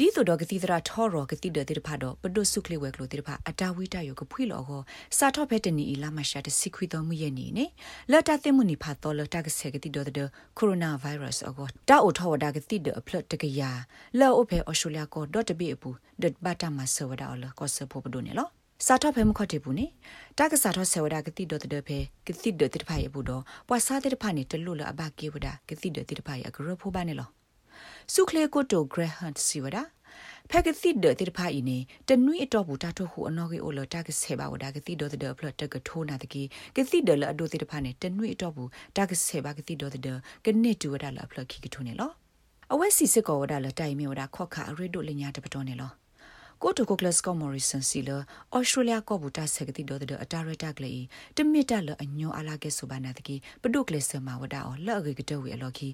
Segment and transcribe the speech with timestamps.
[0.00, 4.82] ဒီဆိုတော့ကတိတရာထောရောကတိတဲ့တိဖာတော့ပဒုစုကလေးဝဲကလို့တိဖာအတာဝိတယောကဖွေလောကို
[5.18, 7.64] စာထော့ဖဲတနီအီလာမရှာတစီခွီတော်မူရဲ့နေနေ
[8.10, 10.14] လက်တာသိမှုနိဖာတော်လတာကဆေကတိတော့တဲ့
[10.58, 13.62] ကိုရိုနာဗိုင်းရပ်စ်အကောတာအိုထောဝဒါကတိတဲ့အဖလတ်တကရ
[14.18, 15.90] လောအိုဖဲအော်စတြေးလျကိုဒေါ်တဘီအပူ
[16.22, 18.48] ဒတ်ဘတာမဆဝဒါအလကောဆဖို့ပဒုနေလော
[18.86, 19.86] စာတော့ဖဲမခေါ်တဘူးနေ
[20.38, 27.30] တကစားတော့ဆေဝဒါကတိတော့တဲ့ဖဲကတိတဲ့တိဖာရဲ့ဘူးတော့ပွာစားတဲ့ဖာနေတလို့လအဘကေဝဒါကတိတဲ့တိဖာရဲ့အကရဖို့ပါနေလော
[28.14, 29.78] စုခလေကိုတိုဂရဟန်စီဝဒ
[30.50, 31.78] ဖက်ကတိဒတိဖာအင်းနေ
[32.08, 36.42] တနွိအတော့ဘူးတာထုတ်ခုအနော်ကေအိုလတာကဆေဘာဝဒါကတိဒတဒဖလတ်တကထိုးနာတကီ
[36.76, 40.08] ကတိဒလအဒိုတိဖာနေတနွိအတော့ဘူးတာကဆေဘာကတိဒတဒ
[40.44, 42.10] ကနေတူဝဒါလဖလတ်ခိကထိုးနေလော
[42.72, 45.92] အဝက်စီစစ်ကောဝဒါလတိုင်မြေဝဒါခော့ခါအရီဒိုလညာတပတော်နေလော
[46.66, 48.16] ကိုတိုကိုကလစ်ကောမော်ရီဆန်စီလာ
[48.52, 51.02] အော်စတြေးလျကောဘူတာဆက်ကတိဒေါ်တဲ့အတာရတာကလေး
[51.36, 55.88] တမစ်တလအညောအလာကဲဆိုပါနာတကီပဒုကလစ်ဆမဝဒါအော်လော့ဂေကတဝေအလော်ခီ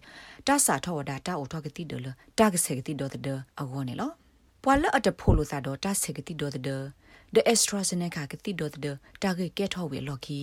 [0.47, 2.07] တာစာထောဝဒါတာအိုထောကတိဒေါ်လ
[2.39, 4.11] တာကဆက်ကတိဒေါ်တဲ့အဝေါ်နေလော
[4.63, 6.83] ပွာလအတဖိုလိုသာတော့တာဆက်ကတိဒေါ်တဲ့
[7.35, 10.41] the AstraZeneca ကတိဒေါ်တဲ့တာကေကဲထောဝေလော်ခီ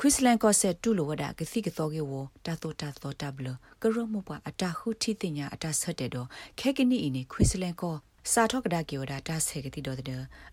[0.00, 2.12] ခွစ်လန်ကောဆက်တူလိုဝဒကစီကသောကေဝ
[2.46, 3.48] တာတိုတာသောတာဘလ
[3.82, 6.26] ကရမပွားအတာဟုတီတင်ညာအတာဆက်တဲ့တော့
[6.60, 7.96] ခဲကနီအင်းခွစ်လန်ကော
[8.32, 10.06] စာထောက်ကဒါကီဝဒါတာဆေကတိဒေါ်တဲ့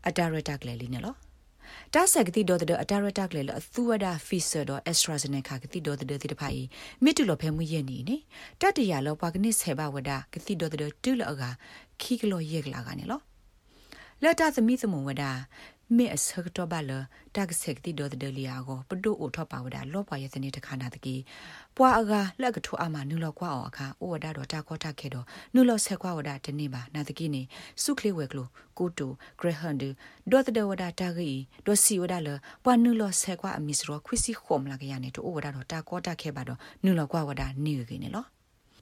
[0.07, 1.17] အတာရတာကလေးလီနော်
[1.93, 6.61] တာဆက်ကတိဒေါ်တဲ့အတာရတာကလေးလအသူဝဒါဖီဆာဒေါ်အက်စထရာဇနေကာကတိဒေါ်တဲ့တိတဖိုင်
[7.03, 8.17] မိတူလဖဲမှုရဲ့နီနေ
[8.61, 11.43] တတရလောပါကနစ်ဆေဘဝဒါကတိဒေါ်တဲ့တူလောက
[12.01, 13.21] ခီကလောယက်ကလာကနေလော
[14.23, 15.31] လက်တာသမီးသမုံဝဒါ
[15.95, 16.91] မေအစကတော့ဘာလ
[17.35, 21.15] တက်ဆက်တီဒေါ်ဒလီယာကိုပဒုအိုထောက်ပါဝဒါလောပွားရဲ့စနေတခါနာတကီ
[21.77, 27.41] ပွာအကလက်ကထူအမနုလောကွာအောအခါအိုဝဒါတော့တာခေါ်တာခဲတော့နုလောဆက်ကွာဝဒါတနေပါနာတကီနေ
[27.83, 29.83] စုခလေးဝဲကလိုကိုတိုဂရဟန်ဒ
[30.31, 31.31] ဒေါ်ဒဝဒါတာဂီ
[31.65, 32.29] ဒေါ်စီဝဒါလ
[32.63, 38.25] ပွာနုလောဆက်ကွာအမီစရောခွစီခုံလာကရနေတော့အိုဝဒါတော့တာခေါ်တာခဲပါတော့နုလောကွာဝဒါနေကိနေလော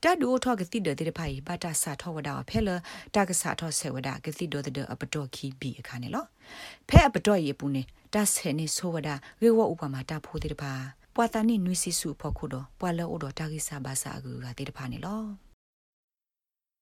[0.06, 2.70] တဒူထောကတိဒတဲ့ဖိုင်ဘာတာစာထောဝဒါဖဲလ
[3.16, 6.25] တာကစာထောဆေဝဒါကတိဒတဲ့အပတော်ခီဘီအခါနေလော
[6.89, 7.81] ဖဲအပတော်ရေပူနေ
[8.14, 10.73] တဆဲနေဆိုဝဒါရေဝဥပမာတာဖိုးတဲ့ပါ
[11.16, 15.45] ပွာတာနိနွီစီစုဖို့ခုတော့ပွာလောအိုတော့တာကိစာဘာစာအကူကတဲ့ဖာနေလော